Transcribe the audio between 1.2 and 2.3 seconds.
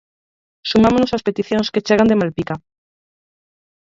peticións que chegan de